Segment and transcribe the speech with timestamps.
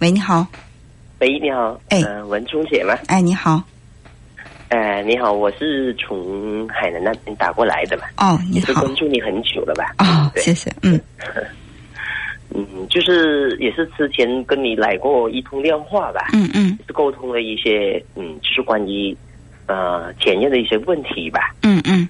[0.00, 0.46] 喂，你好。
[1.20, 1.80] 喂，你好。
[1.88, 2.94] 哎，文聪姐吗？
[3.06, 3.62] 哎，你好。
[4.68, 8.04] 哎，你好，我是从海南那边打过来的嘛。
[8.18, 8.66] 哦，你好。
[8.66, 9.94] 是关注你很久了吧？
[9.98, 10.70] 哦，谢谢。
[10.82, 11.00] 嗯。
[12.54, 16.28] 嗯，就是也是之前跟你来过一通电话吧。
[16.34, 16.78] 嗯嗯。
[16.86, 19.16] 是沟通了一些嗯，就是关于
[19.66, 21.54] 呃检验的一些问题吧。
[21.62, 22.06] 嗯嗯。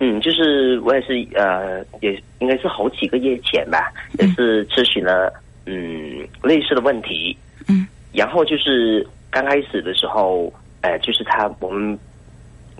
[0.00, 5.32] 嗯，就是我也是呃，也应该是好几个月前吧，也是咨询了
[5.72, 7.36] 嗯类似的问题，
[7.68, 11.96] 嗯，然后就是刚开始的时候，呃，就是他我们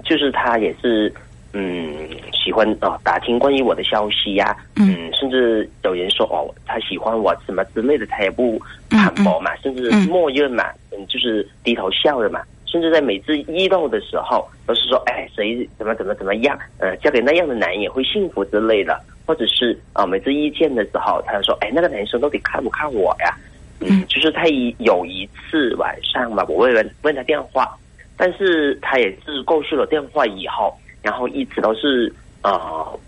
[0.04, 1.12] 就是他也是
[1.52, 8.60] 嗯喜欢哦打听关于我的消息呀，嗯，甚至有人说哦他喜欢我什么之类的，他也不
[8.90, 12.42] 反驳嘛，甚至默认嘛，嗯，就是低头笑着嘛。
[12.66, 16.56] 甚至在每次遇到的时候，都是说：“哎，谁怎么怎么怎么样？
[16.78, 18.96] 呃，嫁给那样的男人也会幸福之类的。”
[19.30, 23.32] 或者是啊，每次遇见的时候，他就说：“哎，那个男生到底看不看我呀？”
[23.78, 27.78] 嗯，就是他一有一次晚上嘛，我问问他电话，
[28.16, 33.00] 但是他也是过去了电话以后，然后一直都是呃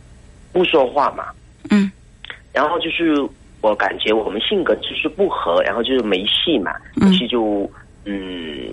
[0.52, 1.24] 不说话嘛。
[1.70, 1.90] 嗯，
[2.52, 3.20] 然后就是
[3.60, 7.68] 我感觉我们性格就是不合，然后就是没戏嘛，于是就
[8.04, 8.72] 嗯。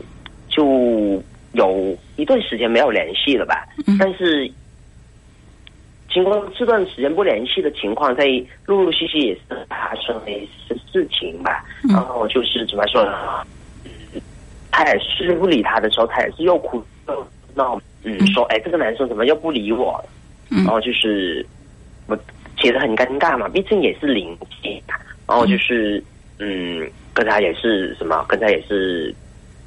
[0.52, 1.24] 就
[1.54, 3.66] 有一段时间没有联系了吧，
[4.00, 4.52] 但是
[6.12, 8.26] 经过这段时间不联系的情况，在
[8.66, 11.64] 陆陆续续也是发生了一些事情吧。
[11.88, 13.12] 然后就是怎么说呢？
[14.72, 20.04] 他也是不理他的时候，他也是又哭又闹，嗯，说哎，这个男生怎么又不理我？
[20.50, 21.46] 然后就是
[22.08, 22.18] 我
[22.58, 24.82] 觉得很尴尬嘛，毕竟也是邻居，
[25.28, 26.04] 然后就是
[26.40, 29.14] 嗯，跟他也是什么，跟他也是。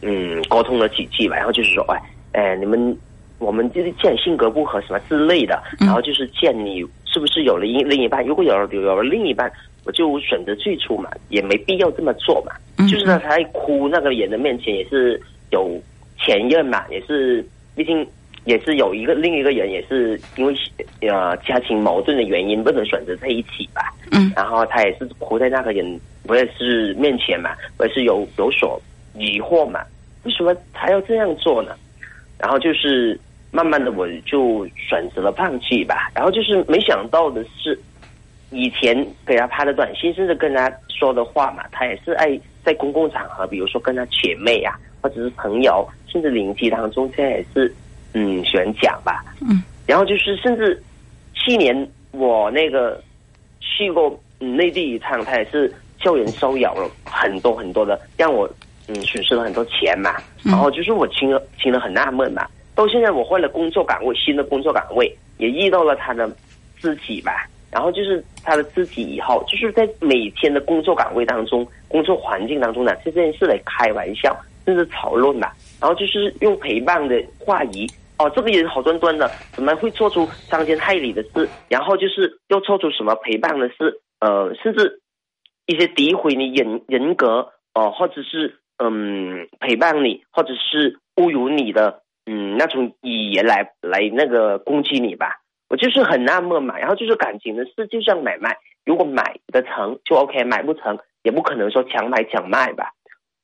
[0.04, 2.98] 嗯，沟通了几句吧，然后就是说，哎，哎，你们，
[3.42, 8.24] 我们就是见性格不合什么之类的，然后就是见你是不是有了另另一半？
[8.24, 9.50] 如果有了有了另一半，
[9.84, 12.52] 我就选择退出嘛，也没必要这么做嘛。
[12.86, 15.78] 就是他在哭那个人的面前，也是有
[16.18, 18.06] 前任嘛，也是毕竟
[18.44, 20.54] 也是有一个另一个人，也是因为
[21.00, 23.82] 呃家庭矛盾的原因不能选择在一起吧。
[24.12, 28.80] 嗯，然后他也是哭在那个人，我也是面前嘛，我也是有有所
[29.14, 29.80] 疑惑嘛。
[30.24, 31.74] 为什么他要这样做呢？
[32.38, 33.18] 然后就是
[33.52, 36.10] 慢慢的，我就选择了放弃吧。
[36.14, 37.78] 然后就是没想到的是，
[38.50, 47.72] 以前给他发的短信，甚至跟他说的话嘛，他也是爱在公共场合，比如说跟他姐妹啊，或者是朋友，甚至邻居当中，现在也是
[48.14, 49.22] 嗯喜欢讲吧。
[49.40, 49.62] 嗯。
[49.86, 50.82] 然后就是甚至
[51.34, 52.98] 去年我那个
[53.60, 58.50] 去过内地一趟，他也是叫人收养了很多很多的，让我。
[58.88, 62.44] 嗯，损失了很多钱嘛，然后就是我听了听了很纳闷嘛。
[62.74, 66.30] 到现在我换了工作岗位，新的工作岗位也遇到了他的
[66.78, 67.46] 知己吧。
[67.70, 75.54] 然后就是他的知己以后，就是在每天的工作岗位当中、工作环境当中呢，就这件事来开玩笑，甚至讨论吧。
[75.80, 77.86] 然后就是用陪伴的话语，
[78.18, 81.48] 哦，这个人好端端的，怎么会做出伤天害理的事？
[81.68, 84.00] 然后就是又做出什么陪伴的事？
[84.20, 85.00] 呃，甚至
[85.66, 88.58] 一些诋毁你人人格哦，或者是。
[88.78, 96.78] 嗯，陪伴你，或者是侮辱你的，嗯，那种语言来来那个攻击你吧，我就是很纳闷嘛。
[96.78, 102.92] 然后就是感情的事，就像买卖，如果买得成就 OK，买不成也不可能说强买强卖吧。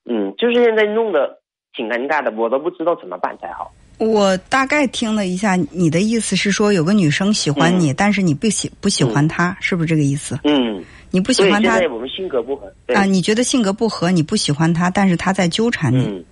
[0.08, 1.40] 嗯，就是现在弄得
[1.74, 3.72] 挺尴尬的，我都不知道怎么办才好。
[3.98, 10.38] 我大概听了一下，你的意思是说有个女生喜欢你，但是你不喜不喜欢她，是不是这个意思？
[10.44, 10.84] 嗯。
[11.10, 13.04] 你不喜欢他，我们性格不合啊！
[13.04, 16.04] 你觉得性格不合，你不喜欢她，但是她在纠缠你。
[16.04, 16.22] 嗯，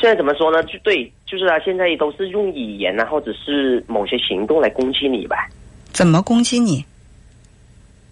[0.00, 0.62] 现在怎么说呢？
[0.64, 5.48] 就对，就是啊，现在都是用语言啊，或者是某些行动来攻击你吧。
[5.92, 6.84] 怎么攻击你？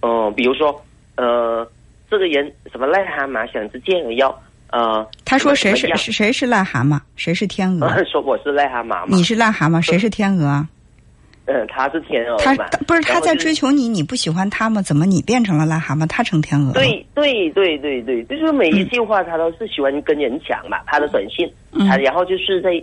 [0.03, 0.85] 嗯，比如说，
[1.17, 1.67] 呃，
[2.11, 7.89] 这个人什么癞蛤蟆想吃天鹅腰，呃，他说谁是谁是癞蛤蟆，谁是天鹅？
[8.05, 10.67] 说我是癞蛤蟆，你是癞蛤蟆，谁是天鹅？
[11.49, 12.37] 嗯，他是天鹅。
[12.39, 12.53] 他
[12.89, 14.83] 不是他在追求你，你不喜欢他吗？
[14.83, 16.73] 怎么你变成了癞蛤蟆，他成天鹅？
[16.73, 20.79] 对对对对对，就是每一句话他都是喜欢跟人讲嘛。
[20.87, 21.49] 他的短信，
[21.88, 22.82] 他然后就是在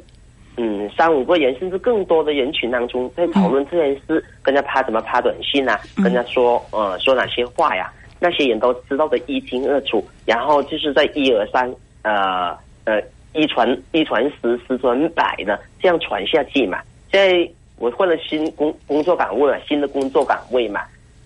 [0.56, 10.02] 嗯三五个人甚至更多的人群当中在讨论这件事，跟他发怎么发短信啊，跟他说呃说哪些话呀，那些人都知道的一清二楚。
[10.26, 11.70] 然后就是在一而三
[12.04, 13.02] 呃呃
[13.34, 16.80] 一传一传十十传百的这样传下去嘛，
[17.12, 17.46] 在。
[17.84, 20.80] 我换了新工工作岗位嘛，新的工作岗位嘛，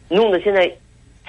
[0.09, 0.67] 弄得现在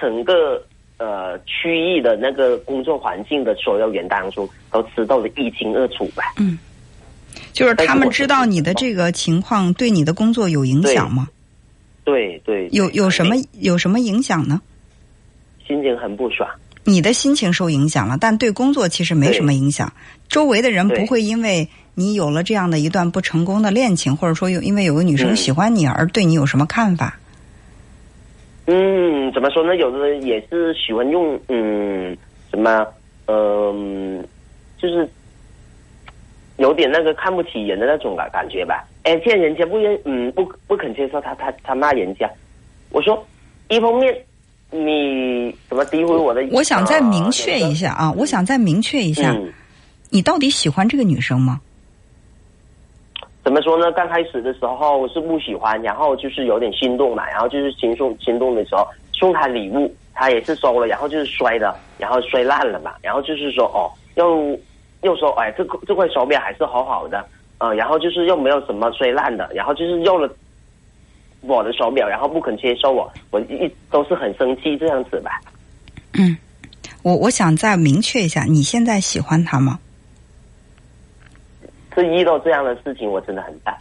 [0.00, 0.64] 整个
[0.96, 6.32] 呃区域的那个工作环境的所有人当中都知道的一清二楚吧。
[6.38, 6.58] 嗯，
[7.52, 11.28] 就是他们知道你的这个情况对你的工作有影响吗？
[12.04, 12.66] 对对。
[12.72, 14.62] 有有什么有什么影响呢？
[15.66, 16.48] 心情很不爽。
[16.88, 19.92] 你的心情受影响了，但对工作其实没什么影响。
[20.26, 27.18] 周围的人不会因为你有了这样的一段不成功的恋情，或者说有因为有个女生喜欢你而对你有什么看法。
[28.64, 29.76] 嗯，怎么说呢？
[29.76, 32.16] 有的人也是喜欢用嗯
[32.50, 32.86] 什么
[33.26, 34.26] 嗯，
[34.78, 35.06] 就是
[36.56, 38.88] 有点那个看不起人的那种感感觉吧。
[39.02, 42.30] 哎，见人家不愿嗯不不肯接受他他他骂人家，
[42.90, 43.26] 我说
[43.68, 44.14] 一方面
[44.70, 46.46] 你怎么诋毁我的？
[46.52, 49.34] 我想再明确一下啊，我想再明确一下，
[50.10, 51.60] 你到底喜欢这个女生吗？
[53.44, 53.90] 怎么说呢？
[53.92, 64.58] 刚开始的时候是不喜欢，然后就是有点心动嘛，然后就是心动心动的时候送她礼物，她也是收了，然后就是摔的，然后摔烂了嘛，然后就是说哦，又
[65.00, 67.24] 又说哎，这这块手表还是好好的，
[67.56, 70.28] 呃，然后就是又没有什么摔烂的，然后就是用了
[71.40, 75.40] 我的手表，然后不肯接受我，我一都是很生气这样子吧。
[76.14, 76.36] 嗯，
[77.02, 79.78] 我我想再明确一下，你现在喜欢他吗？
[81.94, 83.76] 是遇到这样的事情，我真的很怕。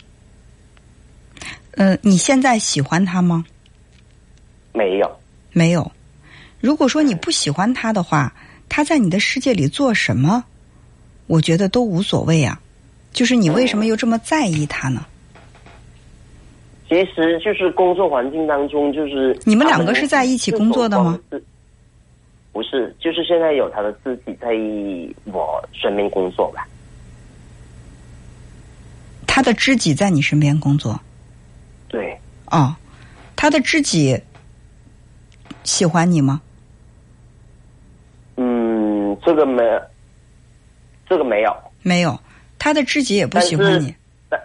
[1.72, 3.46] 嗯，你现在喜欢他吗？
[4.74, 5.20] 没有，
[5.52, 5.92] 没有。
[6.60, 8.34] 如果说你不喜欢他的话，
[8.70, 10.44] 他在你的世界里做什么，
[11.28, 12.60] 我觉得都无所谓啊。
[13.14, 15.06] 就是你为什么又这么在意他呢？
[16.90, 21.20] 其实就是工作环境当中，就是你们两个是在一起工作的吗？
[22.54, 24.48] 不是，就是现在有他的自己在
[25.26, 26.68] 我身边工作吧。
[29.28, 31.00] 他的知己在你身边工作，
[31.88, 32.18] 对，
[32.50, 32.76] 哦，
[33.36, 34.20] 他的知己
[35.64, 36.42] 喜欢你吗？
[38.38, 39.62] 嗯，这个没，
[41.08, 42.20] 这个没有，没有，
[42.58, 43.94] 他的知己也不喜欢你。
[44.28, 44.42] 但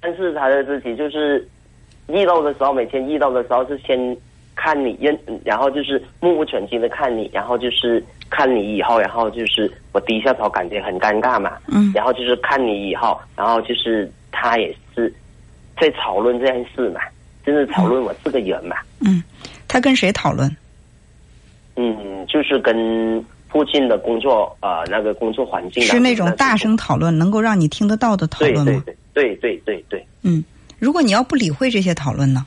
[0.00, 1.48] 但是他的知己就是
[2.08, 4.16] 遇到的时候，每天遇到的时候是先
[4.54, 11.52] 看你认，然后就是目不转睛的看你，然后就是看你以后，然后就是我低下头，感觉很尴尬嘛。
[11.68, 14.10] 嗯，然后就是看你以后，然后就是。
[14.38, 15.10] 他也是
[15.80, 17.00] 在讨论这件事嘛，
[17.42, 18.76] 就是讨论我这个人嘛。
[19.00, 19.22] 嗯，
[19.66, 20.54] 他跟谁讨论？
[21.76, 25.82] 嗯，就是跟附近的工作呃那个工作环境。
[25.84, 28.64] 是那种大声讨论，能够让你听得到的讨论吗？
[28.64, 30.06] 对对对对对对。
[30.22, 30.44] 嗯，
[30.78, 32.46] 如果你要不理会这些讨论呢？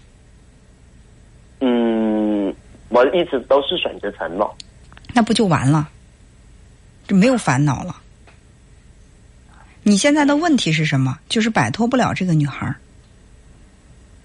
[1.62, 2.54] 嗯，
[2.90, 4.56] 我一直都是选择沉默。
[5.14, 5.90] 那不就完了？
[7.08, 7.96] 就没有烦恼了。
[9.82, 11.18] 你现在的问题是什么？
[11.28, 12.76] 就是摆脱不了这个女孩儿。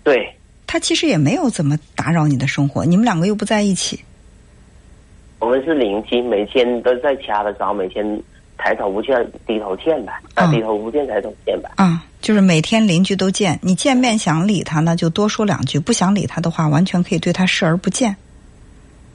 [0.03, 0.37] 对，
[0.67, 4.05] 她其实也没有怎么打扰你的生活，你们两个又不在一起。
[5.39, 8.23] 我们是邻居，每天都在家的时候，每天
[8.59, 9.17] 抬头不见
[9.47, 11.71] 低头见吧，啊，低头不见抬头见吧。
[11.77, 18.17] 啊，就是每天邻居都见，你见面想理他呢，就多说两句；不想理他的话，完全可以对他视而不见。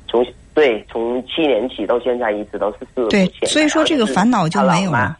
[0.07, 0.23] 从
[0.53, 3.27] 对，从七年起到现在，一直都是视而不见。
[3.41, 5.17] 对，所以说这个烦恼就没有了。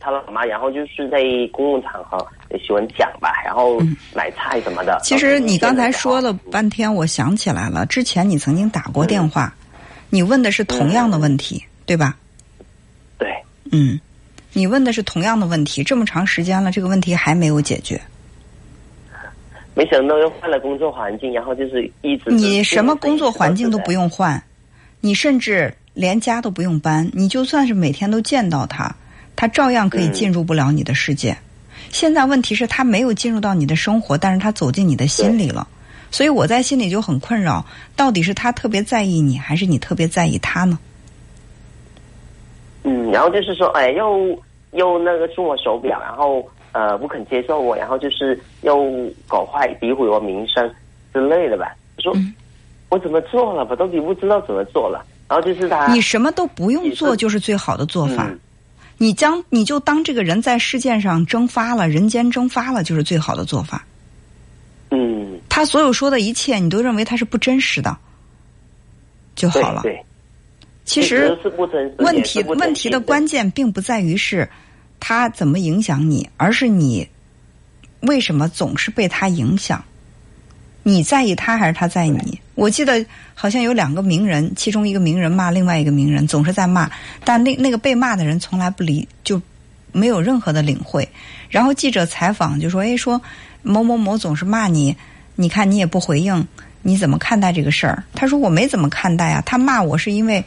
[0.00, 1.22] 他老妈，然后就是在
[1.52, 3.78] 公共场合也喜欢讲吧，然后
[4.14, 4.98] 买菜什么的。
[5.04, 9.54] 其实你刚才说了半天，我想起来了，之前你曾经打过电话，
[10.08, 12.16] 你问的是同样的问题，对吧？
[13.18, 13.28] 对。
[13.72, 14.00] 嗯，
[14.56, 18.00] 你问的是同样的问题，这么长时间了，这个问题还没有解决。
[19.74, 22.30] 没想到又换了工作环境，然后就是一直。
[22.30, 24.40] 你什么工作环境都不用换，
[25.00, 28.94] 你甚至连家都不用搬，你就算是每天都见到他。
[29.34, 31.36] 他照样可以进入不了你的世界。
[31.90, 35.66] 现在问题是，他没有进入到你的生活，但是他走进你的心里了。
[36.12, 40.78] 所以我在心里就很困扰：到底是他特别在意你，还是你特别在意他呢？
[42.84, 44.38] 嗯，然后就是说，哎，又
[44.72, 48.90] 又那个送我手表，然后呃不肯接受我，然后就是又
[49.26, 50.70] 搞坏、诋毁我名声
[51.12, 51.74] 之类的吧。
[51.96, 52.14] 我说
[52.90, 53.66] 我怎么做了？
[53.68, 55.04] 我到底不知道怎么做了。
[55.26, 58.30] 然后就是他，你什么都不用做，就是最好的做法。
[58.98, 63.84] 你将你就当这个人在世界上蒸发了，人间蒸发了，就是最好的做法。
[64.90, 67.96] 嗯，他所有说的一切，你都认为他是不真实的，
[69.34, 69.80] 就好了。
[69.82, 70.00] 对，
[70.84, 71.36] 其实
[71.98, 74.48] 问题问题的关键并不在于是
[75.00, 77.08] 他怎么影响你，而是你
[78.00, 79.82] 为什么总是被他影响。
[80.86, 82.38] 你在意他还是他在意你？
[82.54, 86.90] 我记得好像有两个名人，其中一个名人骂另外一个名人，总是在骂，
[87.24, 89.40] 但那那个被骂的人从来不理，就
[89.92, 91.08] 没有任何的领会。
[91.48, 93.18] 然后记者采访就说：“哎，说
[93.62, 94.94] 某某某总是骂你，
[95.36, 96.46] 你看你也不回应，
[96.82, 100.44] 你怎么看待这个事儿？”他说：“我没怎么看待啊，他骂我是因为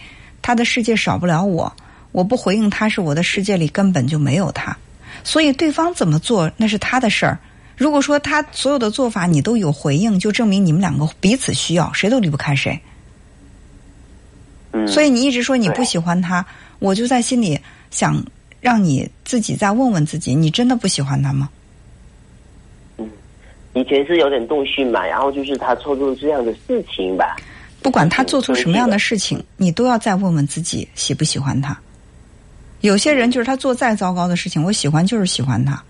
[0.47, 1.75] 他的世界少不了我，
[2.13, 4.77] 我不回应他是我的世界里根本就没有他，
[5.21, 7.37] 所以对方怎么做那是他的事儿。”
[7.75, 12.79] 如果说他所有的做法你都有回应，就证明你们两个彼此需要，谁都离不开谁。
[14.87, 16.45] 所以你一直说你不喜欢他，
[16.79, 17.59] 我就在心里
[17.91, 18.23] 想
[18.61, 21.49] 让你自己再问问自己：你真的不喜欢他吗？
[22.99, 23.09] 嗯，
[23.73, 27.35] 以前是有点动心嘛，然后就是他做出这样的事情吧。
[27.87, 31.79] 不管他做出什么样的事情，你都要再问问自己喜不喜欢他。
[32.81, 35.81] 有些人就是他做再糟糕的事情，我喜欢就是喜欢他。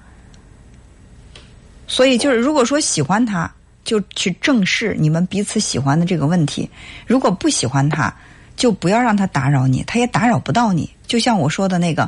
[1.87, 3.51] 所以就是如果说喜欢他，
[3.83, 6.69] 就去正视你们彼此喜欢的这个问题；
[7.07, 8.13] 如果不喜欢他，
[8.55, 10.87] 就不要让他打扰你，他也打扰不到你。
[11.07, 12.07] 就像我说的那个，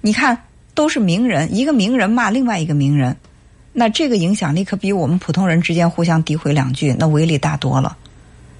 [0.00, 0.36] 你看
[0.74, 3.16] 都是名人，一个名人骂另外一个名人，
[3.72, 7.96] 那这个影响力可比我们普通人之间互相诋毁两句那威力大多了。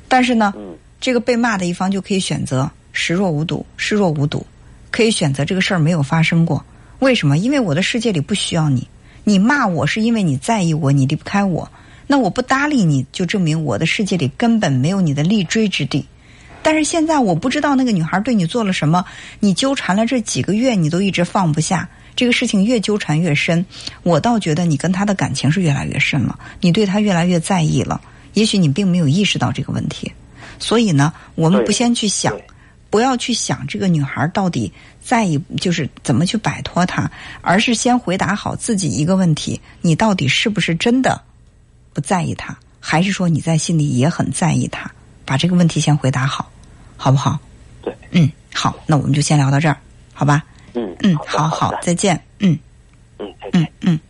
[0.09, 0.55] 但是呢，
[1.01, 4.45] 这个被骂的一方就可以选择视若无睹，视若无睹。
[4.91, 6.65] 可以选择这个事儿没有发生过，
[7.01, 7.37] 为什么？
[7.37, 8.89] 因为我的世界里不需要你。
[9.25, 11.71] 你骂我是因为你在意我，你离不开我。
[12.07, 16.07] 那我不搭理你，就证明我的世界里根本没有你的立锥之地。
[16.63, 19.05] 但是现在我不知道那个女孩对你做了什么，
[19.41, 21.87] 你纠缠了这几个月，你都一直放不下。
[22.17, 23.65] 这个事情越纠缠越深，
[24.03, 28.01] 我倒觉得你跟她的感情是越来越深了，你对她越来越在意了。
[28.39, 30.13] 也许你并没有意识到这个问题，
[30.61, 32.33] 所以呢，我们不先去想。
[32.91, 37.11] 不要去想这个女孩到底在意，就是怎么去摆脱她，
[37.43, 41.21] 而是先回答好自己一个问题：你到底是不是真的
[41.93, 44.91] 不在意她，还是说你在心里也很在意她？
[45.27, 46.51] 把这个问题先回答好，
[46.97, 47.39] 好不好？
[47.83, 49.77] 对，嗯，好，那我们就先聊到这儿，
[50.15, 50.43] 好吧？
[50.73, 52.59] 嗯嗯，好好，再见，嗯
[53.19, 54.01] 嗯，再见，嗯。